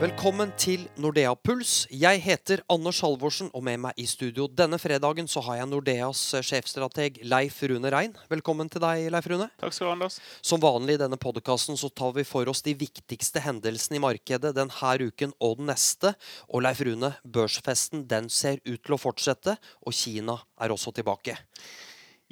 Velkommen 0.00 0.48
til 0.56 0.86
Nordea 0.96 1.34
Puls. 1.36 1.82
Jeg 1.92 2.22
heter 2.24 2.62
Anders 2.72 3.02
Halvorsen, 3.04 3.50
og 3.52 3.60
med 3.66 3.82
meg 3.82 3.98
i 4.00 4.06
studio 4.08 4.46
denne 4.48 4.78
fredagen 4.80 5.26
så 5.28 5.42
har 5.44 5.58
jeg 5.58 5.68
Nordeas 5.68 6.22
eh, 6.38 6.44
sjefstrateg 6.46 7.18
Leif 7.28 7.58
Rune 7.68 7.90
Rein. 7.92 8.14
Velkommen 8.32 8.70
til 8.72 8.80
deg, 8.80 9.10
Leif 9.12 9.28
Rune. 9.28 9.50
Takk 9.60 9.76
skal 9.76 9.84
du 9.84 9.90
ha, 9.90 9.98
Anders. 9.98 10.16
Som 10.40 10.62
vanlig 10.64 10.96
i 10.96 11.02
denne 11.02 11.18
podkasten 11.20 11.76
så 11.76 11.92
tar 11.92 12.16
vi 12.16 12.24
for 12.24 12.48
oss 12.48 12.64
de 12.64 12.72
viktigste 12.80 13.44
hendelsene 13.44 14.00
i 14.00 14.02
markedet 14.06 14.54
denne 14.56 14.96
uken 15.04 15.36
og 15.36 15.60
den 15.60 15.68
neste. 15.68 16.14
Og 16.48 16.64
Leif 16.64 16.80
Rune, 16.88 17.12
børsfesten 17.20 18.08
den 18.08 18.32
ser 18.32 18.56
ut 18.64 18.80
til 18.80 18.96
å 18.96 19.02
fortsette, 19.04 19.58
og 19.84 20.00
Kina 20.00 20.40
er 20.64 20.72
også 20.72 20.96
tilbake. 20.96 21.36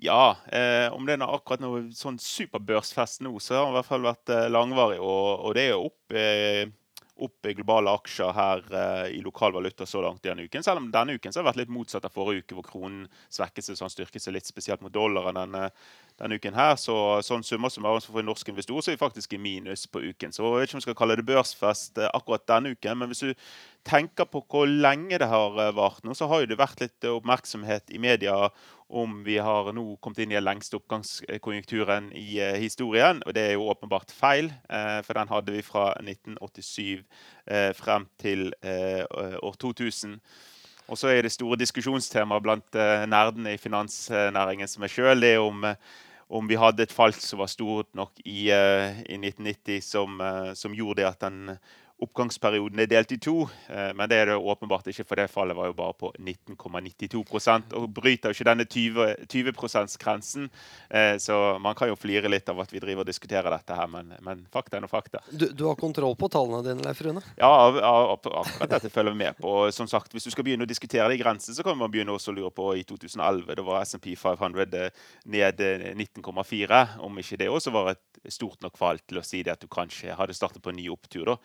Ja, 0.01 0.39
eh, 0.49 0.89
om 0.89 1.05
det 1.05 1.19
er 1.19 1.29
akkurat 1.29 1.61
noe 1.61 1.91
sånn 1.93 2.17
superbørsfest 2.17 3.21
nå, 3.29 3.37
så 3.45 3.61
har 3.61 3.69
den 3.69 3.77
i 3.77 3.81
hvert 3.83 3.93
fall 3.93 4.09
vært 4.09 4.33
eh, 4.33 4.49
langvarig. 4.57 5.03
Og, 5.05 5.49
og 5.51 5.59
det 5.59 5.69
er 5.69 5.75
jo 5.75 5.89
opp 5.91 6.17
eh, 6.17 6.69
opp 7.25 7.47
i 7.47 7.55
globale 7.59 7.93
aksjer 7.99 8.35
her 8.37 8.65
uh, 8.73 9.07
i 9.11 9.21
lokal 9.25 9.55
valuta 9.57 9.87
så 9.87 10.03
langt 10.05 10.23
denne 10.25 10.47
uken. 10.47 10.65
Selv 10.65 10.83
om 10.83 10.91
denne 10.95 11.17
uken 11.19 11.33
så 11.33 11.41
har 11.41 11.47
det 11.47 11.51
vært 11.53 11.63
litt 11.63 11.75
motsatt 11.75 12.07
av 12.07 12.15
forrige 12.15 12.45
uke, 12.45 12.59
hvor 12.59 12.67
kronen 12.67 13.07
svekket 13.33 13.67
seg 13.67 13.79
så 13.79 13.87
han 13.87 13.95
styrket 13.95 14.25
seg 14.25 14.37
litt 14.37 14.49
spesielt 14.49 14.85
mot 14.85 14.95
dollaren 14.95 15.39
denne, 15.39 15.69
denne 16.19 16.39
uken 16.39 16.57
her. 16.59 16.77
Så 16.81 16.95
sånn 17.27 17.47
summer 17.47 17.73
som 17.73 17.87
er 17.87 18.01
for 18.05 18.21
en 18.23 18.31
norsk 18.31 18.51
så 18.59 18.79
er 18.79 18.97
vi 18.97 19.01
faktisk 19.01 19.35
i 19.35 19.43
minus 19.43 19.87
på 19.87 20.03
uken. 20.03 20.33
Så 20.35 20.45
jeg 20.45 20.55
vet 20.55 20.69
ikke 20.69 20.79
om 20.79 20.83
vi 20.83 20.87
skal 20.89 20.99
kalle 21.03 21.19
det 21.19 21.29
børsfest 21.29 22.01
uh, 22.03 22.11
akkurat 22.13 22.47
denne 22.49 22.75
uken, 22.75 22.99
men 22.99 23.13
hvis 23.13 23.27
du 23.27 23.35
tenker 23.89 24.29
på 24.29 24.43
hvor 24.49 24.67
lenge 24.67 25.19
det 25.21 25.29
har 25.31 25.55
uh, 25.55 25.75
vart 25.77 26.05
nå, 26.05 26.17
så 26.17 26.29
har 26.31 26.43
jo 26.43 26.51
det 26.51 26.61
vært 26.61 26.83
litt 26.83 27.09
oppmerksomhet 27.09 27.95
i 27.95 28.03
media 28.03 28.49
om 28.89 29.23
vi 29.25 29.37
har 29.39 29.69
nå 29.77 29.85
kommet 30.01 30.23
inn 30.23 30.33
i 30.33 30.39
den 30.39 30.47
lengste 30.47 30.79
oppgangskonjunkturen 30.79 32.09
i 32.17 32.39
eh, 32.41 32.57
historien. 32.63 33.21
Og 33.27 33.35
det 33.37 33.45
er 33.45 33.57
jo 33.59 33.69
åpenbart 33.69 34.13
feil, 34.17 34.49
eh, 34.69 35.01
for 35.05 35.19
den 35.19 35.29
hadde 35.29 35.53
vi 35.53 35.65
fra 35.65 35.91
1987 36.01 37.03
eh, 37.53 37.73
frem 37.77 38.09
til 38.21 38.49
år 38.65 39.59
2000. 39.61 40.17
Og 40.89 40.97
så 40.97 41.13
er 41.13 41.23
det 41.23 41.35
store 41.35 41.59
diskusjonstemaet 41.61 42.43
blant 42.43 42.77
nerdene 43.13 43.53
i 43.53 43.61
finansnæringen 43.61 44.71
som 44.71 44.87
er 44.87 44.93
sjøl, 44.93 45.21
det 45.21 45.35
er 45.35 45.45
om, 45.45 45.67
om 46.29 46.49
vi 46.49 46.59
hadde 46.61 46.85
et 46.85 46.93
fall 46.93 47.15
som 47.17 47.41
var 47.41 47.49
stort 47.49 47.89
nok 47.97 48.21
i, 48.25 48.51
i 48.51 49.17
1990 49.17 49.81
som, 49.85 50.21
som, 50.55 50.75
gjorde 50.77 51.01
det 51.03 51.09
at 51.09 51.23
den 51.25 51.55
Oppgangsperioden 51.99 52.79
er 52.79 52.91
delt 52.91 53.13
i 53.13 53.19
to, 53.19 53.49
eh, 53.69 53.91
men 53.99 54.09
det 54.11 54.21
er 54.21 54.31
det 54.31 54.37
åpenbart 54.39 54.87
ikke, 54.93 55.07
for 55.09 55.19
det 55.19 55.29
fallet 55.33 55.57
var 55.59 55.71
jo 55.71 55.77
bare 55.79 55.97
på 55.99 56.13
19,92 56.19 57.75
og 57.75 57.89
bryter 57.95 58.31
jo 58.31 58.37
ikke 58.37 58.47
denne 58.47 58.67
20, 58.69 59.27
20 59.27 59.53
%-grensen. 59.59 60.49
Så 61.19 61.35
man 61.61 61.75
kan 61.75 61.89
jo 61.91 61.97
flire 61.99 62.31
litt 62.31 62.49
av 62.49 62.61
at 62.63 62.73
vi 62.73 62.81
driver 62.81 63.03
og 63.03 63.09
diskuterer 63.09 63.51
dette 63.53 63.75
her, 63.75 63.89
men, 63.91 64.13
men 64.25 64.45
fakta 64.53 64.79
er 64.79 64.85
noe 64.85 64.91
fakta. 64.91 65.21
Du, 65.31 65.49
du, 65.53 65.65
har 65.67 65.77
kontroll 65.79 66.15
på 66.19 66.29
tallene 66.33 66.63
dine, 66.65 66.85
Leif 66.87 67.01
Rune? 67.05 67.23
Ja, 67.39 67.51
akkurat 68.15 68.71
dette 68.71 68.91
følger 68.93 69.15
vi 69.15 69.25
med 69.25 69.39
på. 69.41 69.53
Som 69.75 69.89
sagt, 69.91 70.13
Hvis 70.15 70.29
du 70.29 70.31
skal 70.31 70.47
begynne 70.47 70.67
å 70.67 70.71
diskutere 70.71 71.09
de 71.11 71.19
grensene, 71.21 71.57
så 71.57 71.67
kan 71.67 71.79
man 71.79 71.91
begynne 71.93 72.15
også 72.15 72.33
å 72.33 72.39
lure 72.39 72.53
på 72.55 72.71
i 72.79 72.85
2011. 72.89 73.57
Da 73.59 73.67
var 73.67 73.87
SMP 73.87 74.15
500 74.19 74.91
ned 75.27 75.63
19,4. 75.99 76.83
Om 77.05 77.23
ikke 77.23 77.41
det 77.43 77.51
også 77.53 77.75
var 77.75 77.93
et 77.95 78.33
stort 78.33 78.63
nok 78.65 78.79
fall 78.79 79.01
til 79.07 79.21
å 79.21 79.27
si 79.27 79.43
det 79.43 79.55
at 79.55 79.63
du 79.63 79.69
kanskje 79.71 80.17
hadde 80.19 80.37
startet 80.37 80.63
på 80.65 80.73
en 80.73 80.79
ny 80.81 80.89
opptur. 80.93 81.35
da. 81.35 81.39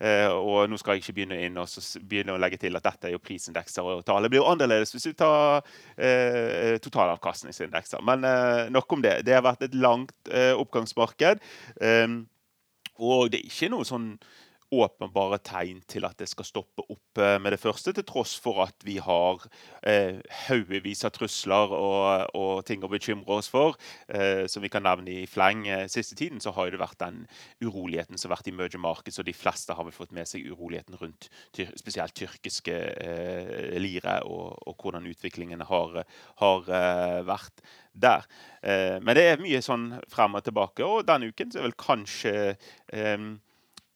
Eh, 0.00 0.28
og 0.28 0.70
nå 0.70 0.78
skal 0.80 0.96
jeg 0.96 1.04
ikke 1.04 1.16
begynne 1.20 1.40
inn 1.46 1.58
og 1.60 1.72
begynne 2.08 2.36
å 2.36 2.40
legge 2.40 2.60
til 2.60 2.76
at 2.76 2.84
dette 2.84 3.08
er 3.08 3.16
jo 3.16 3.22
prisindekser. 3.22 3.82
og 3.82 4.04
tallet 4.04 4.32
blir 4.32 4.42
jo 4.42 4.48
annerledes 4.50 4.92
hvis 4.94 5.08
du 5.08 5.12
tar 5.16 5.62
eh, 5.96 6.76
totalavkastningsindekser. 6.84 8.04
Men 8.04 8.24
eh, 8.24 8.70
nok 8.70 8.92
om 8.92 9.04
det. 9.04 9.20
Det 9.26 9.36
har 9.36 9.46
vært 9.46 9.68
et 9.68 9.74
langt 9.74 10.16
eh, 10.30 10.52
oppgangsmarked. 10.56 11.44
Eh, 11.80 12.08
og 12.96 13.30
det 13.32 13.40
er 13.40 13.48
ikke 13.50 13.72
noe 13.72 13.84
sånn 13.88 14.14
åpenbare 14.74 15.38
tegn 15.46 15.80
til 15.88 16.06
at 16.08 16.18
det 16.18 16.28
skal 16.30 16.46
stoppe 16.48 16.84
opp 16.90 17.20
eh, 17.22 17.36
med 17.42 17.54
det 17.54 17.60
første, 17.62 17.92
til 17.94 18.06
tross 18.06 18.34
for 18.42 18.64
at 18.64 18.86
vi 18.86 18.96
har 19.02 19.44
eh, 19.86 20.18
haugevis 20.46 21.04
av 21.06 21.14
trusler 21.14 21.74
og, 21.76 22.34
og, 22.34 22.64
ting 22.66 22.84
å 22.84 22.90
bekymre 22.90 23.38
oss 23.38 23.50
for. 23.52 23.78
Eh, 24.08 24.46
som 24.50 24.64
vi 24.64 24.70
kan 24.72 24.86
nevne 24.86 25.12
i 25.22 25.26
fleng. 25.30 25.66
Eh, 25.70 25.86
siste 25.92 26.18
tiden 26.18 26.42
så 26.42 26.52
har 26.56 26.70
det 26.72 26.82
vært 26.82 27.00
den 27.02 27.22
uroligheten 27.62 28.18
som 28.18 28.30
har 28.30 28.40
vært 28.40 28.50
i 28.50 28.56
merger 28.56 28.82
markets, 28.82 29.20
og 29.22 29.28
de 29.28 29.36
fleste 29.36 29.76
har 29.76 29.86
vel 29.86 29.94
fått 29.94 30.14
med 30.16 30.28
seg 30.28 30.46
uroligheten 30.50 30.98
rundt 31.00 31.30
tyr, 31.56 31.72
spesielt 31.78 32.16
tyrkiske 32.18 32.76
eh, 32.76 33.78
lire, 33.80 34.20
og, 34.26 34.56
og, 34.66 34.76
hvordan 34.82 35.08
utviklingen 35.10 35.64
har, 35.70 36.02
har 36.42 36.70
eh, 36.80 37.20
vært 37.26 37.64
der. 37.96 38.26
Eh, 38.62 38.98
men 39.00 39.16
det 39.16 39.26
er 39.30 39.42
mye 39.42 39.62
sånn 39.64 39.88
frem 40.12 40.36
og 40.36 40.46
tilbake, 40.46 40.84
og 40.84 41.06
denne 41.08 41.30
uken 41.32 41.52
så 41.52 41.60
er 41.60 41.68
vel 41.68 41.78
kanskje 41.80 42.36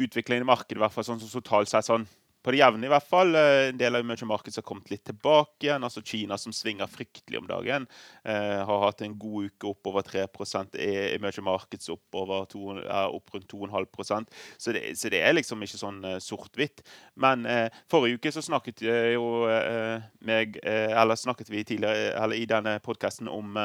utviklingen 0.00 0.47
i 0.47 0.50
markedet, 0.50 0.78
i 0.78 0.84
hvert 0.84 0.97
fall 0.97 1.06
sånn 1.06 1.22
som 1.22 1.33
totalt 1.41 1.71
sett 1.71 1.88
sånn 1.88 2.09
på 2.41 2.55
det 2.55 2.61
jevne 2.61 2.88
i 2.88 2.91
hvert 2.91 3.06
fall. 3.06 3.34
Eh, 3.37 3.69
en 3.71 3.78
del 3.81 3.97
av 3.97 4.05
emerging 4.05 4.31
markets 4.31 4.59
har 4.61 4.65
kommet 4.66 4.91
litt 4.93 5.05
tilbake 5.09 5.66
igjen. 5.66 5.84
altså 5.84 6.03
Kina 6.05 6.38
som 6.41 6.55
svinger 6.56 6.88
fryktelig 6.91 7.41
om 7.41 7.49
dagen. 7.49 7.87
Eh, 8.25 8.56
har 8.66 8.84
hatt 8.87 9.03
en 9.05 9.16
god 9.21 9.50
uke 9.50 9.69
opp 9.71 9.91
over 9.93 10.05
3% 10.06 10.78
emerging 10.81 11.44
markets 11.44 11.91
opp, 11.93 12.06
over 12.16 12.47
er 12.81 13.15
opp 13.15 13.34
rundt 13.34 13.49
2,5% 13.53 14.31
så 14.59 14.72
så 14.94 15.10
det 15.10 15.21
er 15.21 15.34
liksom 15.34 15.62
ikke 15.62 15.81
sånn 15.81 16.05
eh, 16.05 16.19
sort-hvitt. 16.19 16.84
Men 17.16 17.44
eh, 17.47 17.69
forrige 17.91 18.21
uke 18.21 18.33
så 18.33 18.43
snakket 18.44 18.83
jo 18.87 19.47
eh, 19.50 20.00
meg, 20.25 20.56
eh, 20.65 20.97
eller 20.97 21.16
snakket 21.16 21.50
vi 21.50 21.65
tidligere 21.65 22.15
eller 22.16 22.37
i 22.37 22.47
denne 22.49 22.78
podkasten 22.81 23.28
om, 23.28 23.59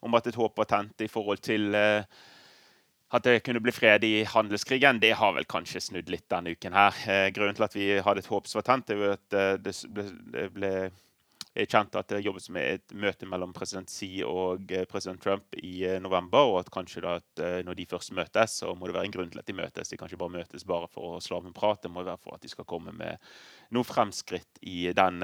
om, 0.00 0.14
at 0.14 0.26
et 0.26 0.38
håp 0.38 0.56
var 0.56 0.68
tent 0.70 1.04
i 1.04 1.10
forhold 1.10 1.42
til 1.44 1.74
at 3.14 3.22
det 3.26 3.44
kunne 3.46 3.62
bli 3.62 3.72
fred 3.74 4.04
i 4.04 4.24
handelskrigen, 4.26 4.98
det 5.00 5.14
har 5.20 5.36
vel 5.36 5.46
kanskje 5.46 5.82
snudd 5.82 6.10
litt 6.10 6.26
denne 6.32 6.54
uken. 6.54 6.74
her. 6.74 6.94
Eh, 7.06 7.30
grunnen 7.30 7.54
til 7.54 7.66
at 7.66 7.76
vi 7.76 7.88
hadde 8.02 8.24
et 8.24 8.30
håp 8.30 8.50
som 8.50 8.58
var 8.58 8.66
tent, 8.66 8.90
er 8.90 8.98
jo 8.98 9.14
at 9.14 9.36
eh, 9.38 9.54
det 9.62 9.74
ble, 9.94 10.04
det 10.34 10.46
ble 10.54 10.72
kjent 11.54 11.94
at 11.94 12.08
det 12.10 12.24
jobbes 12.24 12.48
med 12.50 12.80
et 12.80 12.94
møte 12.98 13.28
mellom 13.30 13.52
president 13.54 13.90
Xi 13.90 14.24
og 14.26 14.72
eh, 14.74 14.86
president 14.90 15.22
Trump 15.22 15.54
i 15.62 15.86
november. 16.02 16.50
Og 16.50 16.58
at 16.64 16.72
kanskje 16.74 17.04
da 17.04 17.16
at 17.20 17.44
når 17.66 17.78
de 17.78 17.86
først 17.86 18.16
møtes, 18.18 18.58
så 18.58 18.74
må 18.74 18.90
det 18.90 18.96
være 18.98 19.10
en 19.10 19.18
grunn 19.18 19.30
til 19.30 19.42
at 19.44 19.46
de 19.46 19.60
møtes. 19.62 19.92
De 19.92 20.00
kan 20.00 20.10
ikke 20.10 20.22
bare 20.24 20.40
møtes 20.40 20.66
bare 20.66 20.90
for 20.90 21.14
å 21.14 21.22
slå 21.22 21.38
av 21.38 21.46
en 21.46 21.54
prat. 21.54 21.82
Det 21.84 21.92
må 21.94 22.02
være 22.02 22.22
for 22.24 22.34
at 22.34 22.42
de 22.42 22.50
skal 22.50 22.66
komme 22.66 22.96
med 22.96 23.22
noe 23.70 23.86
fremskritt 23.86 24.58
i 24.66 24.88
den, 24.96 25.22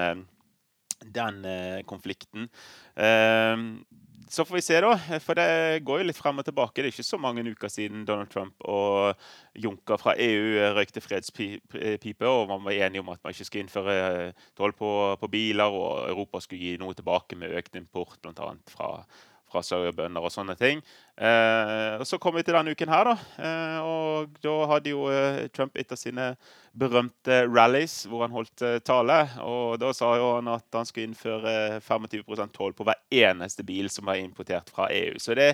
den 1.05 1.43
konflikten. 1.89 2.49
Så 4.31 4.45
får 4.45 4.55
vi 4.55 4.61
se, 4.63 4.77
da. 4.79 4.93
For 5.19 5.35
det 5.35 5.81
går 5.83 5.99
jo 5.99 6.05
litt 6.07 6.19
frem 6.19 6.37
og 6.39 6.45
tilbake. 6.47 6.79
Det 6.79 6.87
er 6.87 6.93
ikke 6.93 7.03
så 7.03 7.17
mange 7.19 7.43
uker 7.43 7.71
siden 7.71 8.05
Donald 8.07 8.31
Trump 8.31 8.63
og 8.63 9.19
Juncker 9.59 9.99
fra 9.99 10.13
EU 10.15 10.69
røykte 10.77 11.03
fredspipe, 11.03 12.29
og 12.29 12.47
man 12.53 12.63
var 12.63 12.77
enige 12.77 13.03
om 13.03 13.11
at 13.11 13.19
man 13.19 13.35
ikke 13.35 13.49
skulle 13.49 13.65
innføre 13.65 13.97
toll 14.55 14.71
på, 14.77 14.91
på, 15.19 15.31
biler, 15.33 15.75
og 15.75 16.07
Europa 16.13 16.39
skulle 16.45 16.63
gi 16.63 16.79
noe 16.79 16.95
tilbake 16.95 17.35
med 17.41 17.57
økt 17.59 17.75
import, 17.75 18.21
bl.a. 18.23 18.53
fra 18.71 18.93
fra 19.51 19.63
sauebønder 19.65 20.23
og 20.23 20.33
sånne 20.33 20.55
ting. 20.59 20.81
Eh, 21.19 21.99
og 21.99 22.07
Så 22.07 22.17
kom 22.21 22.35
vi 22.35 22.43
til 22.43 22.55
denne 22.55 22.71
uken 22.71 22.89
her, 22.89 23.11
da. 23.11 23.15
Eh, 23.37 23.79
og 23.83 24.41
da 24.43 24.55
hadde 24.71 24.93
jo 24.93 25.05
eh, 25.11 25.47
Trump 25.53 25.77
et 25.77 25.91
av 25.91 25.99
sine 25.99 26.31
berømte 26.71 27.41
rallies 27.51 28.05
hvor 28.07 28.23
han 28.23 28.33
holdt 28.33 28.63
eh, 28.65 28.79
tale. 28.85 29.19
Og 29.43 29.77
da 29.81 29.91
sa 29.95 30.13
jo 30.17 30.31
han 30.37 30.49
at 30.53 30.65
han 30.77 30.87
skulle 30.87 31.09
innføre 31.09 31.81
25% 31.83 32.55
toll 32.55 32.75
på 32.77 32.87
hver 32.87 33.01
eneste 33.11 33.65
bil 33.67 33.91
som 33.91 34.07
var 34.07 34.21
importert 34.21 34.71
fra 34.71 34.87
EU. 34.95 35.19
Så 35.19 35.35
det, 35.37 35.53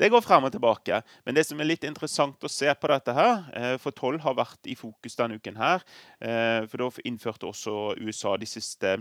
det, 0.00 0.10
går 0.12 0.24
frem 0.24 0.48
og 0.48 0.54
tilbake. 0.54 1.02
Men 1.26 1.36
det 1.36 1.46
som 1.48 1.60
er 1.60 1.68
litt 1.68 1.84
interessant 1.86 2.42
å 2.44 2.52
se 2.52 2.72
på 2.72 2.92
dette 2.92 3.16
her, 3.16 3.44
eh, 3.54 3.74
for 3.82 3.96
toll 3.96 4.20
har 4.24 4.38
vært 4.38 4.70
i 4.70 4.78
fokus 4.78 5.18
denne 5.20 5.38
uken 5.38 5.60
her, 5.60 5.84
eh, 6.24 6.64
for 6.70 6.80
da 6.80 6.90
innførte 7.04 7.50
også 7.50 7.98
USA 8.00 8.38
de 8.40 8.48
siste 8.48 8.98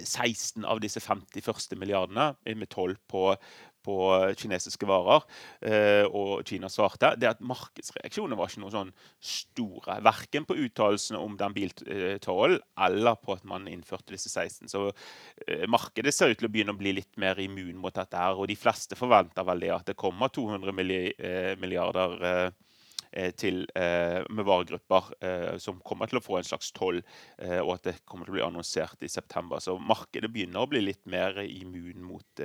16 0.00 0.64
av 0.64 0.80
disse 0.82 1.02
50 1.02 1.44
første 1.44 1.78
milliardene 1.78 2.32
med 2.56 2.70
toll 2.72 2.94
på, 3.10 3.32
på 3.82 3.96
kinesiske 4.38 4.86
varer, 4.88 5.24
eh, 5.66 6.06
og 6.06 6.44
Kina 6.48 6.70
svarte, 6.72 7.12
det 7.18 7.30
at 7.32 7.42
markedsreaksjonene 7.44 8.38
var 8.38 8.50
ikke 8.50 8.62
noe 8.62 8.74
sånn 8.74 8.92
store. 9.18 9.98
Verken 10.06 10.46
på 10.48 10.56
uttalelsene 10.64 11.20
om 11.20 11.36
den 11.40 11.56
biltollen 11.56 12.62
eller 12.86 13.18
på 13.20 13.36
at 13.36 13.44
man 13.48 13.68
innførte 13.70 14.14
disse 14.14 14.30
16. 14.30 14.70
Så 14.72 14.88
eh, 15.46 15.66
markedet 15.70 16.14
ser 16.14 16.32
ut 16.32 16.40
til 16.40 16.48
å 16.48 16.52
begynne 16.54 16.76
å 16.76 16.80
bli 16.80 16.94
litt 16.96 17.18
mer 17.20 17.40
immun 17.42 17.80
mot 17.82 17.94
dette. 17.94 18.16
her, 18.16 18.38
Og 18.38 18.48
de 18.50 18.58
fleste 18.58 18.98
forventer 18.98 19.46
vel 19.46 19.66
det 19.66 19.74
at 19.74 19.90
det 19.90 19.98
kommer 19.98 20.32
200 20.32 20.72
eh, 20.72 21.54
milliarder 21.60 22.18
Eh, 22.22 22.50
til, 23.12 23.66
eh, 23.74 24.22
med 24.32 24.46
varegrupper 24.48 25.10
eh, 25.20 25.58
som 25.60 25.80
kommer 25.84 26.08
til 26.08 26.18
å 26.18 26.24
få 26.24 26.38
en 26.38 26.46
slags 26.46 26.72
toll, 26.76 27.02
og 27.42 27.72
at 27.74 27.86
det 27.88 27.94
kommer 28.08 28.26
til 28.26 28.34
å 28.34 28.36
bli 28.38 28.44
annonsert 28.44 29.02
i 29.04 29.10
september. 29.10 29.60
Så 29.60 29.74
markedet 29.80 30.30
begynner 30.32 30.62
å 30.62 30.70
bli 30.70 30.80
litt 30.84 31.02
mer 31.10 31.36
immun 31.42 32.00
mot 32.06 32.42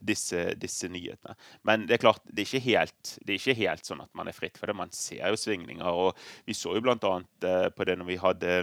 disse, 0.00 0.42
disse 0.60 0.88
nyhetene. 0.92 1.36
Men 1.66 1.86
det 1.88 1.96
er 1.96 2.02
klart, 2.04 2.22
det 2.30 2.44
er, 2.44 2.48
ikke 2.48 2.64
helt, 2.64 3.12
er 3.26 3.34
ikke 3.36 3.58
helt 3.58 3.88
sånn 3.88 4.02
at 4.04 4.12
man 4.16 4.30
er 4.30 4.36
fritt 4.36 4.58
for 4.58 4.70
det. 4.70 4.78
Man 4.78 4.94
ser 4.94 5.24
jo 5.32 5.40
svingninger. 5.40 5.86
og 5.86 6.16
Vi 6.46 6.56
så 6.56 6.76
jo 6.76 6.84
bl.a. 6.84 6.96
på 6.96 7.88
det 7.88 7.98
når 7.98 8.10
vi 8.10 8.18
hadde 8.22 8.56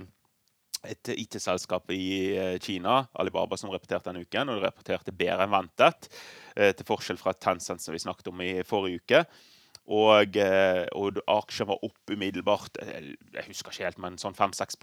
et 0.84 1.14
IT-selskap 1.14 1.92
i 1.96 2.58
Kina, 2.64 3.04
Alibaba, 3.20 3.60
som 3.60 3.72
repeterte 3.74 4.10
denne 4.10 4.26
uken. 4.26 4.50
Og 4.50 4.60
det 4.60 4.70
repeterte 4.70 5.16
bedre 5.16 5.48
enn 5.48 5.54
ventet, 5.54 6.10
til 6.54 6.88
forskjell 6.88 7.22
fra 7.22 7.36
Tencent, 7.36 7.84
som 7.84 7.96
vi 7.96 8.04
snakket 8.04 8.32
om 8.34 8.46
i 8.46 8.56
forrige 8.68 9.04
uke. 9.04 9.26
Og, 9.92 10.38
eh, 10.40 10.86
og 10.96 11.18
aksjen 11.28 11.68
var 11.68 11.82
opp 11.84 12.12
umiddelbart. 12.12 12.78
Jeg 12.80 13.48
husker 13.50 13.74
ikke 13.74 13.90
helt, 13.90 14.00
men 14.00 14.16
sånn 14.22 14.36
5-6 14.38 14.78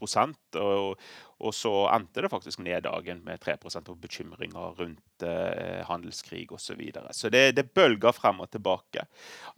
og, 0.60 1.00
og 1.40 1.54
så 1.56 1.72
endte 1.94 2.20
det 2.20 2.30
faktisk 2.32 2.60
ned 2.60 2.84
dagen 2.84 3.22
med 3.24 3.40
3 3.40 3.56
og 3.80 3.96
bekymringer 4.02 4.76
rundt 4.76 5.24
eh, 5.24 5.80
handelskrig 5.88 6.50
osv. 6.52 6.70
Så, 6.70 6.76
videre. 6.76 7.12
så 7.16 7.30
det, 7.32 7.56
det 7.56 7.72
bølger 7.74 8.12
frem 8.12 8.44
og 8.44 8.50
tilbake. 8.52 9.06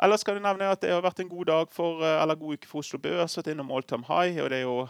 Ellers 0.01 0.23
kan 0.25 0.39
jeg 0.39 0.47
nevne 0.47 0.71
at 0.71 0.81
det 0.81 0.95
har 0.95 1.03
vært 1.03 1.21
en 1.21 1.33
god 1.33 1.51
dag 1.51 1.75
for, 1.75 2.05
eh, 2.07 2.23
eller 2.23 2.39
god 2.39 2.61
uke 2.61 2.71
for 2.71 2.87
Oslo 2.87 3.03
Børs. 3.03 3.37
Vært 3.37 3.51
innom 3.53 3.75
all 3.75 3.83
time 3.83 4.07
high. 4.07 4.39
og 4.43 4.51
det 4.51 4.63
er 4.63 4.69
jo 4.69 4.87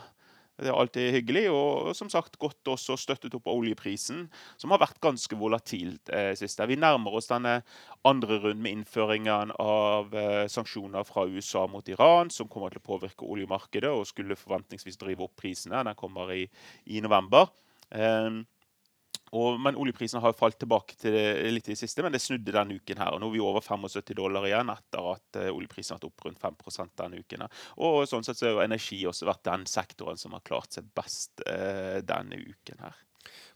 det 0.60 0.68
er 0.68 0.76
alltid 0.76 1.14
hyggelig. 1.16 1.46
Og 1.52 1.92
som 1.96 2.10
sagt 2.12 2.36
godt 2.40 2.68
også 2.74 2.96
støttet 3.00 3.34
opp 3.38 3.48
oljeprisen, 3.50 4.26
som 4.60 4.74
har 4.74 4.82
vært 4.82 5.00
ganske 5.02 5.38
volatilt 5.38 6.12
eh, 6.12 6.32
siste. 6.38 6.66
Vi 6.68 6.78
nærmer 6.80 7.16
oss 7.18 7.30
denne 7.30 7.60
andre 8.08 8.38
runden 8.42 8.62
med 8.62 8.76
innføringen 8.76 9.54
av 9.62 10.12
eh, 10.14 10.44
sanksjoner 10.52 11.06
fra 11.08 11.26
USA 11.30 11.64
mot 11.70 11.88
Iran, 11.88 12.30
som 12.30 12.50
kommer 12.52 12.72
til 12.72 12.82
å 12.82 12.88
påvirke 12.92 13.28
oljemarkedet 13.28 13.90
og 13.90 14.06
skulle 14.10 14.38
forventningsvis 14.38 15.00
drive 15.00 15.26
opp 15.26 15.36
prisene. 15.40 15.84
Den 15.88 15.98
kommer 15.98 16.34
i, 16.36 16.44
i 16.92 17.02
november. 17.04 17.50
Eh, 17.90 18.42
og, 19.32 19.60
men 19.64 19.78
oljeprisen 19.80 20.20
har 20.20 20.34
falt 20.36 20.58
tilbake 20.60 20.96
til 21.00 21.14
det, 21.16 21.24
litt 21.54 21.70
i 21.70 21.72
det 21.72 21.80
siste, 21.80 22.04
men 22.04 22.12
det 22.12 22.20
snudde 22.20 22.52
denne 22.52 22.76
uken. 22.76 23.00
her, 23.00 23.14
og 23.14 23.22
Nå 23.22 23.30
er 23.30 23.36
vi 23.36 23.44
over 23.44 23.64
75 23.64 24.12
dollar 24.18 24.44
igjen 24.48 24.72
etter 24.72 25.08
at 25.14 25.38
uh, 25.40 25.48
oljeprisen 25.54 25.94
har 25.94 26.02
vært 26.02 26.10
opp 26.10 26.26
rundt 26.26 26.42
5 26.42 26.90
denne 27.00 27.22
uken. 27.22 27.46
Og 27.86 28.02
sånn 28.10 28.26
sett 28.26 28.40
så 28.40 28.50
har 28.50 28.66
energi 28.66 29.00
også 29.08 29.30
vært 29.30 29.46
den 29.48 29.64
sektoren 29.70 30.20
som 30.20 30.36
har 30.36 30.44
klart 30.44 30.76
seg 30.76 30.90
best 30.96 31.40
eh, 31.48 32.02
denne 32.04 32.42
uken. 32.44 32.84
her. 32.84 33.00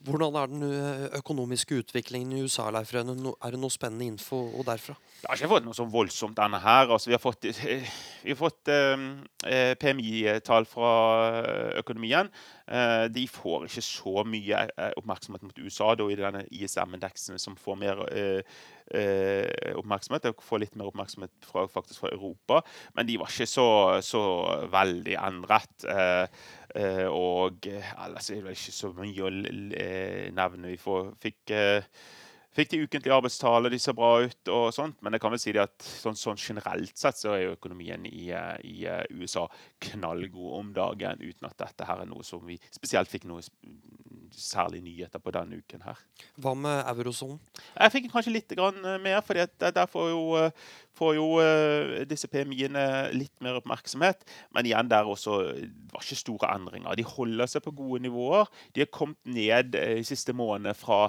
Hvordan 0.06 0.36
er 0.38 0.50
den 0.50 0.62
eh, 0.62 1.06
økonomiske 1.18 1.80
utviklingen 1.82 2.36
i 2.36 2.42
USA? 2.46 2.68
Leif 2.70 2.92
Er 2.94 3.02
det 3.02 3.58
noe 3.58 3.74
spennende 3.74 4.06
info 4.06 4.44
derfra? 4.66 4.94
Jeg 5.22 5.28
har 5.28 5.40
ikke 5.40 5.50
fått 5.50 5.66
noe 5.66 5.74
så 5.74 5.86
voldsomt 5.90 6.36
denne 6.38 6.60
her. 6.62 6.86
Altså, 6.86 7.10
vi 7.10 7.16
har 7.16 7.22
fått, 7.22 7.48
har 7.50 8.38
fått 8.38 8.70
eh, 8.70 9.72
PMI-tall 9.80 10.68
fra 10.70 10.92
økonomien. 11.80 12.30
Eh, 12.66 13.06
de 13.10 13.26
får 13.30 13.66
ikke 13.68 13.82
så 13.86 14.22
mye 14.26 14.62
eh, 14.66 14.92
oppmerksomhet 14.98 15.44
mot 15.46 15.58
USA 15.62 15.92
da, 15.98 16.06
i 16.10 16.18
denne 16.18 16.44
ISM-indeksen, 16.50 17.38
som 17.42 17.58
får 17.58 17.78
mer 17.78 18.02
eh, 18.10 18.56
eh, 18.90 19.74
oppmerksomhet. 19.78 20.26
De 20.26 20.46
får 20.46 20.62
litt 20.62 20.78
mer 20.78 20.90
oppmerksomhet 20.90 21.32
fra, 21.46 21.66
faktisk 21.70 22.02
fra 22.04 22.10
Europa, 22.14 22.62
men 22.98 23.06
de 23.06 23.18
var 23.22 23.30
ikke 23.30 23.46
så, 23.50 23.68
så 24.02 24.22
veldig 24.72 25.18
endret. 25.28 25.86
Eh, 25.90 27.06
og 27.08 27.64
ellers 27.70 28.30
er 28.34 28.42
det 28.44 28.56
ikke 28.58 28.74
så 28.74 28.90
mye 28.98 29.24
å 29.24 29.30
nevne. 30.36 30.72
Vi 30.74 30.80
får, 30.80 31.12
fikk 31.22 31.52
fikk 32.56 32.72
de 32.72 32.82
ukentlige 32.84 33.14
arbeidstale, 33.16 33.70
de 33.72 33.80
ser 33.82 33.96
bra 33.96 34.12
ut 34.24 34.52
og 34.52 34.70
sånt. 34.74 34.98
Men 35.04 35.16
jeg 35.16 35.24
kan 35.24 35.34
vel 35.34 35.42
si 35.42 35.54
at 35.60 35.76
sånn, 35.86 36.18
sånn 36.18 36.40
generelt 36.40 36.96
sett 36.98 37.20
så 37.20 37.34
er 37.34 37.44
jo 37.44 37.56
økonomien 37.56 38.06
i, 38.08 38.30
i, 38.64 38.78
USA 39.16 39.46
knallgod 39.90 40.56
om 40.60 40.72
dagen, 40.76 41.22
uten 41.22 41.50
at 41.50 41.58
dette 41.60 41.88
her 41.88 42.02
er 42.02 42.10
noe 42.10 42.26
som 42.26 42.44
vi 42.46 42.58
spesielt 42.74 43.12
fikk 43.12 43.28
noe 43.28 43.44
særlig 44.36 44.82
nyheter 44.84 45.22
på 45.22 45.32
denne 45.34 45.60
uken 45.62 45.84
her. 45.86 46.00
Hva 46.42 46.52
med 46.58 46.82
eurosonen? 46.90 47.38
Jeg 47.76 47.92
fikk 47.94 48.10
kanskje 48.12 48.34
litt 48.34 48.52
mer, 49.02 49.22
for 49.24 49.38
der 49.38 49.88
får 49.90 50.10
jo, 50.10 50.50
får 50.98 51.14
jo 51.16 51.28
disse 52.10 52.28
PMI-ene 52.32 52.84
litt 53.16 53.32
mer 53.44 53.60
oppmerksomhet. 53.60 54.26
Men 54.54 54.68
igjen, 54.68 54.90
der 54.92 55.08
også 55.08 55.38
det 55.56 55.70
var 55.94 56.04
ikke 56.04 56.20
store 56.20 56.52
endringer. 56.56 56.98
De 56.98 57.06
holder 57.06 57.48
seg 57.50 57.64
på 57.64 57.74
gode 57.78 58.02
nivåer. 58.04 58.50
De 58.74 58.84
har 58.84 58.92
kommet 58.92 59.20
ned 59.24 59.78
i 59.78 60.04
siste 60.06 60.34
måned 60.36 60.76
fra 60.76 61.06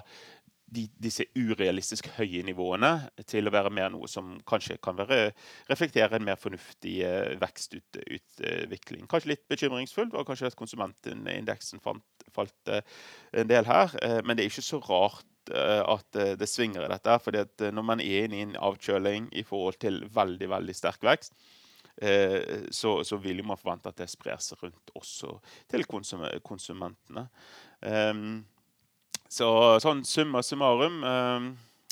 de, 0.68 0.84
disse 1.00 1.26
urealistisk 1.38 2.10
høye 2.18 2.44
nivåene 2.46 2.92
til 3.30 3.48
å 3.48 3.54
være 3.54 3.72
mer 3.74 3.92
noe 3.94 4.10
som 4.12 4.36
kanskje 4.48 4.78
kan 4.84 4.98
være, 5.00 5.32
reflektere 5.70 6.20
en 6.20 6.26
mer 6.28 6.40
fornuftig 6.40 6.98
uh, 7.08 7.38
vekstutvikling. 7.42 9.08
Kanskje 9.10 9.34
litt 9.34 9.46
bekymringsfullt 9.52 10.16
var 10.16 10.28
kanskje 10.28 10.52
at 10.52 10.60
konsumentindeksen 10.60 11.84
fant, 11.84 12.04
falt 12.36 12.74
uh, 12.74 12.82
en 13.38 13.50
del 13.50 13.68
her. 13.70 13.96
Uh, 14.02 14.20
men 14.26 14.36
det 14.36 14.46
er 14.46 14.52
ikke 14.52 14.68
så 14.68 14.84
rart 14.84 15.26
at 15.48 16.18
det 16.36 16.44
svinger 16.52 16.84
i 16.84 16.90
dette. 16.92 17.14
fordi 17.24 17.40
at 17.40 17.62
når 17.72 17.84
man 17.88 18.02
er 18.04 18.26
inne 18.26 18.36
i 18.36 18.42
en 18.44 18.58
avkjøling 18.68 19.30
i 19.32 19.46
forhold 19.48 19.78
til 19.80 20.02
veldig 20.12 20.50
veldig 20.52 20.76
sterk 20.76 21.06
vekst, 21.08 21.38
så, 22.76 22.92
så, 23.08 23.20
vil 23.24 23.40
man 23.48 23.56
forvente 23.56 23.88
at 23.88 24.02
det 24.02 24.10
sprer 24.12 24.44
seg 24.44 24.60
rundt 24.66 24.92
også 25.00 25.38
til 25.72 25.88
konsum 25.88 26.26
konsumentene. 26.44 27.30
Um, 27.80 28.44
så 29.30 29.50
sånn 29.84 30.04
summa 30.08 30.44
summarum 30.46 31.02
uh, 31.04 31.48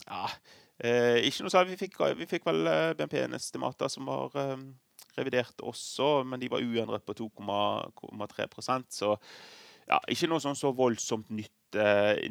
ja, 0.06 0.24
uh, 0.30 1.18
Ikke 1.22 1.46
noe 1.46 1.54
særlig. 1.54 1.76
Vi 1.76 1.82
fikk, 1.86 2.00
vi 2.20 2.30
fikk 2.30 2.48
vel 2.48 2.64
uh, 2.70 2.94
BNP-estimater 2.98 3.92
som 3.92 4.08
var 4.10 4.36
um, 4.40 4.70
revidert 5.18 5.62
også, 5.64 6.24
men 6.28 6.42
de 6.42 6.52
var 6.52 6.64
uendret 6.64 7.06
på 7.08 7.16
2,3% 7.18 8.98
Så 8.98 9.14
ja, 9.86 10.00
ikke 10.10 10.32
noe 10.32 10.42
sånn 10.42 10.58
så 10.58 10.72
voldsomt 10.74 11.30
nytt, 11.30 11.78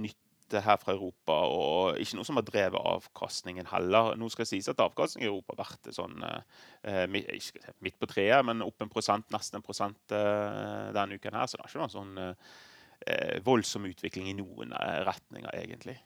nytt 0.02 0.18
her 0.52 0.76
fra 0.80 0.92
Europa, 0.92 1.36
og 1.48 2.00
ikke 2.00 2.18
noe 2.18 2.26
som 2.26 2.38
har 2.38 2.46
drevet 2.46 2.80
avkastningen 2.80 3.68
heller. 3.70 4.14
Nå 4.18 4.28
skal 4.32 4.44
det 4.44 4.50
sies 4.52 4.68
at 4.70 4.82
avkastningen 4.82 5.28
i 5.28 5.30
Europa 5.32 5.54
har 5.54 5.62
vært 5.64 5.90
sånn 5.94 6.24
eh, 6.26 7.06
midt 7.08 7.98
på 8.00 8.10
treet, 8.10 8.44
men 8.46 8.64
opp 8.64 8.84
en 8.84 8.92
prosent, 8.92 9.26
nesten 9.34 9.60
en 9.60 9.66
prosent 9.66 10.14
eh, 10.14 10.92
denne 10.94 11.18
uken 11.18 11.38
her. 11.38 11.48
Så 11.48 11.58
det 11.58 11.64
er 11.64 11.72
ikke 11.72 11.82
noe 11.82 11.94
sånn 11.94 12.14
eh, 12.20 12.30
eh, 12.30 12.62
voldsom 13.44 13.86
utvikling 13.90 14.30
i 14.30 14.36
noen 14.38 14.74
eh, 14.76 14.98
retninger, 15.08 15.50
egentlig. 15.60 15.98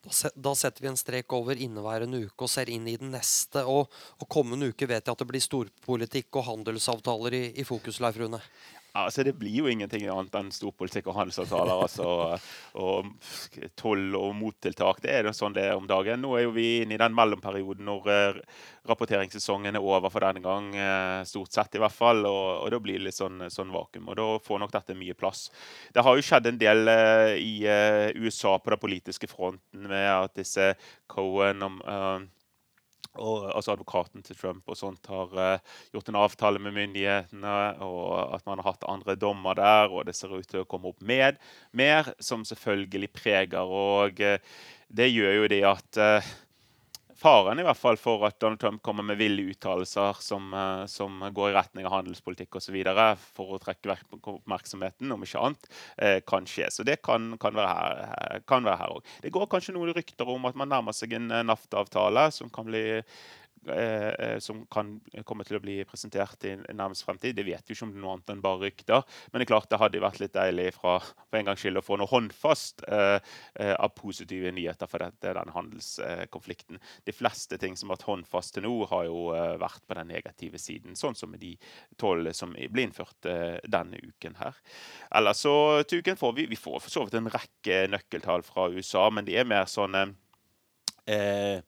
Da, 0.00 0.30
da, 0.32 0.54
setter 0.56 0.84
vi 0.84 0.88
en 0.88 0.96
strek 0.96 1.32
over 1.36 1.58
inneværende 1.60 2.22
uke 2.24 2.46
og 2.46 2.50
ser 2.52 2.70
inn 2.72 2.86
i 2.88 2.96
den 3.00 3.12
neste. 3.12 3.64
Og, 3.68 3.92
og 4.16 4.28
kommende 4.32 4.70
uke 4.72 4.88
vet 4.88 5.04
jeg 5.04 5.12
at 5.12 5.22
det 5.22 5.28
blir 5.28 5.44
storpolitikk 5.44 6.40
og 6.40 6.48
handelsavtaler 6.48 7.36
i, 7.36 7.44
i 7.60 7.66
fokus, 7.68 8.00
Leif 8.04 8.20
Rune. 8.20 8.40
Altså, 9.04 9.24
det 9.26 9.34
blir 9.38 9.54
jo 9.60 9.68
ingenting 9.70 10.06
annet 10.10 10.34
enn 10.38 10.52
storpolitikk 10.54 11.10
og 11.10 11.18
handelsavtaler. 11.18 11.82
altså, 11.86 12.38
og 12.80 13.10
toll 13.78 14.14
og 14.18 14.34
mottiltak. 14.38 15.02
Det 15.04 15.12
er 15.12 15.28
jo 15.28 15.34
sånn 15.36 15.56
det 15.56 15.66
er 15.68 15.76
om 15.76 15.88
dagen. 15.88 16.22
Nå 16.22 16.34
er 16.36 16.46
jo 16.46 16.54
vi 16.56 16.68
inne 16.82 16.96
i 16.96 17.00
den 17.00 17.16
mellomperioden 17.16 17.86
når 17.88 18.08
uh, 18.10 18.40
rapporteringssesongen 18.88 19.76
er 19.76 19.84
over 19.84 20.12
for 20.12 20.24
denne 20.24 20.42
gang. 20.44 20.70
Uh, 20.74 21.20
stort 21.28 21.52
sett, 21.54 21.76
i 21.76 21.82
hvert 21.82 21.96
fall. 21.96 22.24
Og, 22.28 22.64
og 22.64 22.72
da 22.74 22.80
blir 22.82 23.00
det 23.00 23.08
litt 23.08 23.18
sånn, 23.18 23.46
sånn, 23.52 23.74
vakuum. 23.74 24.08
Og 24.12 24.18
da 24.20 24.28
får 24.46 24.62
nok 24.62 24.74
dette 24.76 24.98
mye 24.98 25.18
plass. 25.18 25.48
Det 25.92 26.04
har 26.06 26.16
jo 26.16 26.26
skjedd 26.26 26.50
en 26.52 26.62
del 26.62 26.92
uh, 26.92 27.34
i 27.36 27.54
USA 28.16 28.56
på 28.58 28.72
den 28.72 28.82
politiske 28.82 29.28
fronten 29.30 29.90
med 29.90 30.08
at 30.12 30.36
disse 30.38 30.72
Cohen 31.10 31.62
om 31.66 31.80
og, 33.18 33.48
altså 33.52 33.74
advokaten 33.74 34.24
til 34.26 34.38
Trump 34.38 34.68
og 34.70 34.78
sånt 34.78 35.10
har 35.10 35.34
uh, 35.36 35.74
gjort 35.94 36.10
en 36.10 36.20
avtale 36.20 36.62
med 36.62 36.76
myndighetene, 36.76 37.58
og 37.84 38.34
at 38.36 38.46
man 38.48 38.62
har 38.62 38.72
hatt 38.72 38.88
andre 38.90 39.16
dommer 39.20 39.58
der, 39.58 39.92
og 39.92 40.06
det 40.08 40.16
ser 40.16 40.34
ut 40.36 40.48
til 40.48 40.64
å 40.64 40.68
komme 40.68 40.92
opp 40.92 41.04
med 41.04 41.40
mer, 41.76 42.12
som 42.20 42.44
selvfølgelig 42.46 43.12
preger. 43.16 43.76
Og 43.76 44.22
uh, 44.22 44.64
det 44.88 45.10
gjør 45.12 45.40
jo 45.40 45.52
det 45.52 45.62
at 45.68 46.02
uh, 46.02 46.34
faren 47.20 47.60
i 47.60 47.64
hvert 47.66 47.78
fall 47.78 47.98
for 48.00 48.24
at 48.28 48.38
Donald 48.42 48.60
Trump 48.62 48.82
kommer 48.84 49.06
med 49.06 49.18
ville 49.20 49.48
uttalelser 49.52 50.20
som, 50.24 50.50
uh, 50.54 50.84
som, 50.90 51.22
går 51.32 51.50
i 51.50 51.56
retning 51.56 51.88
av 51.88 51.96
handelspolitikk 51.98 52.58
osv. 52.60 52.76
for 53.36 53.56
å 53.56 53.60
trekke 53.62 53.96
oppmerksomheten, 54.16 55.12
om 55.12 55.24
ikke 55.24 55.42
annet, 55.48 55.70
uh, 56.02 56.18
kan 56.28 56.48
skje. 56.48 56.70
Så 56.72 56.86
det 56.86 57.00
kan, 57.06 57.34
kan 57.40 57.56
være 57.56 58.76
her 58.76 58.96
òg. 58.98 59.16
Det 59.22 59.32
går 59.34 59.50
kanskje 59.50 59.76
noen 59.76 59.94
rykter 59.96 60.28
om 60.32 60.48
at 60.48 60.58
man 60.58 60.72
nærmer 60.72 60.96
seg 60.96 61.16
en 61.16 61.32
NAFTA-avtale 61.48 62.28
som 62.34 62.52
kan 62.52 62.68
bli 62.68 62.86
Eh, 63.68 64.08
eh, 64.08 64.38
som 64.38 64.60
kan 64.70 64.92
komme 65.26 65.44
til 65.46 65.58
å 65.58 65.62
bli 65.62 65.80
presentert 65.88 66.44
i 66.46 66.52
nærmest 66.56 67.02
fremtid. 67.06 67.34
Det 67.34 67.46
vet 67.46 67.66
vi 67.66 67.74
ikke 67.74 67.86
om 67.86 67.92
det 67.92 67.98
er 67.98 68.04
noe 68.04 68.14
annet 68.14 68.32
enn 68.34 68.42
bare 68.44 68.62
rykter. 68.62 69.06
Men 69.30 69.40
det 69.40 69.46
er 69.46 69.50
klart 69.50 69.70
det 69.72 69.80
hadde 69.80 70.02
vært 70.04 70.20
litt 70.22 70.34
deilig 70.36 70.68
fra, 70.76 70.98
for 71.02 71.38
en 71.38 71.48
gangs 71.48 71.64
skyld 71.64 71.80
å 71.80 71.84
få 71.84 71.98
noe 71.98 72.10
håndfast 72.10 72.84
eh, 72.86 73.18
eh, 73.58 73.72
av 73.74 73.94
positive 73.98 74.52
nyheter 74.54 74.90
for 74.90 75.02
dette, 75.02 75.34
den 75.34 75.54
handelskonflikten. 75.54 76.78
De 77.08 77.14
fleste 77.16 77.58
ting 77.58 77.74
som 77.78 77.90
har 77.90 77.98
vært 77.98 78.10
håndfast 78.10 78.54
til 78.54 78.66
nå, 78.68 78.74
har 78.92 79.08
jo 79.08 79.24
vært 79.60 79.82
på 79.86 79.96
den 79.98 80.12
negative 80.12 80.60
siden. 80.62 80.94
Sånn 80.98 81.18
som 81.18 81.32
med 81.32 81.42
de 81.42 81.56
tolv 81.98 82.30
som 82.36 82.54
ble 82.54 82.86
innført 82.86 83.26
eh, 83.30 83.56
denne 83.66 83.98
uken 83.98 84.38
her. 84.38 84.60
Ellers 85.16 85.42
så 85.42 85.56
til 85.90 86.04
får 86.06 86.36
vi, 86.36 86.46
vi 86.50 86.60
får 86.60 86.78
for 86.84 86.92
så 86.92 87.02
vidt 87.06 87.18
en 87.18 87.32
rekke 87.32 87.80
nøkkeltall 87.90 88.46
fra 88.46 88.68
USA, 88.70 89.08
men 89.10 89.26
de 89.26 89.34
er 89.40 89.48
mer 89.48 89.66
sånn 89.70 89.96
eh, 89.98 91.58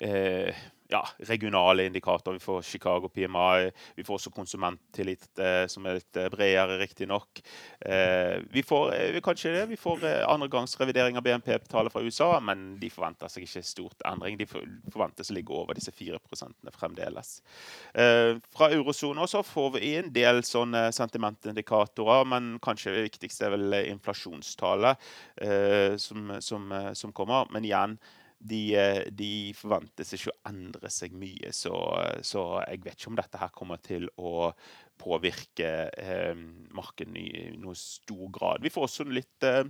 eh, 0.00 0.64
ja, 0.88 1.08
regionale 1.18 1.86
indikatorer. 1.86 2.32
Vi 2.32 2.40
får 2.40 2.62
Chicago 2.62 3.08
PMI. 3.08 3.70
Vi 3.94 4.04
får 4.04 4.14
også 4.14 4.30
konsumenttillit, 4.30 5.28
eh, 5.38 5.66
som 5.66 5.86
er 5.86 5.98
litt 5.98 6.16
eh, 6.16 6.28
bredere, 6.32 6.78
riktignok. 6.80 7.40
Eh, 7.80 8.38
vi 8.52 8.62
får 8.66 8.94
eh, 8.94 9.20
kanskje 9.24 9.52
det. 9.54 9.64
Vi 9.72 9.78
får 9.80 10.04
eh, 10.06 10.22
andregangsrevidering 10.28 11.18
av 11.18 11.24
BNP-tallet 11.26 11.92
fra 11.92 12.02
USA, 12.02 12.30
men 12.40 12.76
de 12.80 12.90
forventer 12.92 13.32
seg 13.32 13.46
ikke 13.46 13.64
stort 13.66 14.06
endring. 14.08 14.38
De 14.38 14.48
forventes 14.48 15.32
å 15.32 15.36
ligge 15.36 15.54
over 15.54 15.78
disse 15.78 15.94
4 15.94 16.20
fremdeles. 16.76 17.40
Eh, 17.94 18.36
fra 18.56 18.70
eurosonen 18.74 19.24
også 19.24 19.42
får 19.46 19.72
vi 19.78 19.94
en 19.96 20.12
del 20.14 20.42
sånne 20.46 20.88
sentimentindikatorer, 20.94 22.28
men 22.30 22.56
kanskje 22.62 22.94
det 22.94 23.08
viktigste 23.10 23.48
er 23.48 23.56
vel 23.56 23.80
inflasjonstallet 23.86 25.08
eh, 25.42 25.96
som, 26.00 26.36
som, 26.40 26.70
som 26.94 27.14
kommer. 27.16 27.50
Men 27.52 27.66
igjen, 27.66 27.98
de, 28.48 28.62
de, 29.16 29.30
forventes 29.58 30.12
ikke 30.16 30.32
å 30.32 30.38
endre 30.50 30.90
seg 30.92 31.14
mye. 31.16 31.52
Så, 31.54 31.74
så, 32.26 32.44
jeg 32.66 32.84
vet 32.84 32.98
ikke 32.98 33.12
om 33.12 33.18
dette 33.20 33.40
her 33.42 33.54
kommer 33.54 33.82
til 33.84 34.08
å 34.16 34.50
påvirke 34.96 35.72
eh, 35.90 36.34
markedet 36.76 37.20
i, 37.20 37.48
noe 37.60 37.76
stor 37.78 38.30
grad. 38.32 38.64
Vi 38.64 38.72
får 38.72 38.88
også 38.88 39.08
litt 39.10 39.46
Eh, 39.46 39.64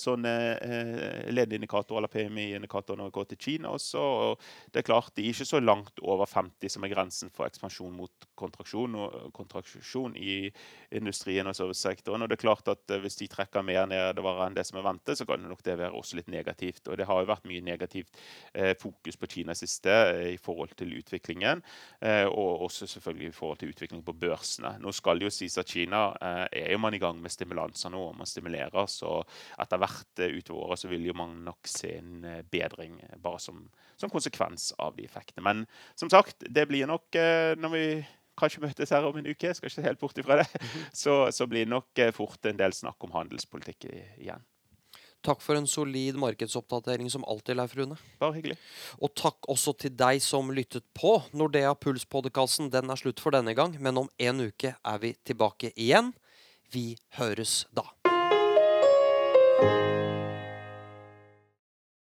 sånne 0.00 0.32
eh, 0.62 1.30
ledeindikatorer 1.32 2.02
eller 2.02 2.12
PMI-indikatorer 2.12 3.00
når 3.00 3.10
vi 3.10 3.16
går 3.16 3.28
til 3.30 3.40
Kina 3.46 3.72
også. 3.74 4.02
og 4.02 4.72
det 4.72 4.82
er 4.82 4.86
klart 4.86 5.14
De 5.16 5.24
er 5.24 5.32
ikke 5.34 5.48
så 5.48 5.60
langt 5.60 6.00
over 6.02 6.26
50, 6.26 6.68
som 6.72 6.84
er 6.84 6.92
grensen 6.92 7.32
for 7.34 7.46
ekspansjon 7.46 7.92
mot 7.96 8.26
kontraksjon, 8.38 8.96
kontraksjon 9.34 10.16
i 10.16 10.50
industrien 10.92 11.46
og 11.46 11.56
servicesektoren. 11.56 12.22
og 12.22 12.30
det 12.30 12.38
er 12.38 12.44
klart 12.44 12.68
at 12.68 12.90
eh, 12.90 13.00
Hvis 13.02 13.18
de 13.20 13.28
trekker 13.28 13.62
mer 13.66 13.86
nedover 13.86 14.44
enn 14.46 14.56
det 14.56 14.66
som 14.68 14.78
er 14.78 14.86
ventet, 14.86 15.18
så 15.18 15.26
kan 15.26 15.42
det 15.42 15.50
nok 15.50 15.64
det 15.66 15.78
være 15.78 15.96
også 15.98 16.18
litt 16.18 16.28
negativt. 16.28 16.88
og 16.88 16.98
Det 16.98 17.06
har 17.06 17.20
jo 17.20 17.30
vært 17.30 17.48
mye 17.48 17.64
negativt 17.64 18.22
eh, 18.54 18.74
fokus 18.78 19.16
på 19.16 19.26
Kina 19.26 19.54
siste 19.54 19.90
eh, 19.90 20.32
i 20.34 20.38
forhold 20.40 20.76
til 20.78 20.94
utviklingen, 20.98 21.62
eh, 22.00 22.26
og 22.26 22.66
også 22.68 22.86
selvfølgelig 22.86 23.28
i 23.28 23.36
forhold 23.36 23.58
til 23.58 23.72
utvikling 23.74 24.04
på 24.04 24.12
børsene. 24.12 24.76
Nå 24.80 24.92
skal 24.92 25.18
det 25.18 25.28
jo 25.28 25.34
sies 25.34 25.58
at 25.58 25.68
Kina 25.68 26.12
er 26.22 26.72
jo 26.72 26.78
man 26.78 26.94
i 26.94 27.00
gang 27.02 27.20
med 27.20 27.32
stimulanser 27.32 27.90
nå, 27.92 28.00
og 28.10 28.16
man 28.18 28.26
stimulerer. 28.26 28.86
så 28.86 29.22
at 29.58 29.71
etter 29.72 29.80
hvert 29.80 30.20
eh, 30.20 30.34
utover 30.36 30.68
året 30.68 30.82
så 30.82 30.90
vil 30.90 31.06
jo 31.08 31.16
man 31.16 31.38
nok 31.46 31.68
se 31.70 31.94
en 31.96 32.24
eh, 32.28 32.42
bedring 32.52 32.98
eh, 33.00 33.16
bare 33.22 33.40
som, 33.40 33.62
som, 33.96 34.12
konsekvens 34.12 34.72
av 34.78 34.96
de 34.96 35.06
effektene. 35.08 35.44
Men 35.44 35.64
som 35.96 36.10
sagt, 36.12 36.44
det 36.44 36.66
blir 36.68 36.88
nok 36.90 37.16
når 37.58 37.72
vi 37.72 37.86
kanskje 38.38 38.62
møtes 38.62 38.92
her 38.92 39.04
om 39.04 39.16
en 39.16 39.28
uke, 39.28 39.52
skal 39.54 39.70
ikke 39.70 39.84
helt 39.84 40.00
bort 40.00 40.18
ifra 40.18 40.40
det, 40.40 40.48
mhm. 40.56 40.86
så, 40.92 41.16
så 41.32 41.46
blir 41.48 41.66
det 41.66 41.72
nok 41.72 42.02
fort 42.16 42.48
en 42.48 42.58
del 42.58 42.74
snakk 42.76 43.00
om 43.04 43.14
handelspolitikk 43.16 43.88
igjen. 43.92 44.44
Takk 45.22 45.38
for 45.38 45.54
en 45.54 45.68
solid 45.70 46.16
markedsoppdatering 46.18 47.06
som 47.12 47.22
alltid, 47.30 47.54
Leif 47.54 47.76
Rune. 47.78 47.94
Bare 48.18 48.34
hyggelig. 48.34 48.56
Og 48.98 49.12
takk 49.14 49.46
også 49.52 49.76
til 49.78 49.94
deg 49.94 50.18
som 50.24 50.50
lyttet 50.50 50.88
på. 50.98 51.14
Nordea 51.30 51.76
Puls-podkasten 51.78 52.72
den 52.74 52.90
er 52.90 52.98
slutt 52.98 53.22
for 53.22 53.30
denne 53.30 53.54
gang, 53.54 53.78
men 53.78 54.02
om 54.02 54.10
en 54.18 54.48
uke 54.50 54.74
er 54.74 55.02
vi 55.04 55.14
tilbake 55.22 55.70
igjen. 55.76 56.10
Vi 56.74 56.88
høres 57.20 57.60
da. 57.70 57.86
you 59.62 60.11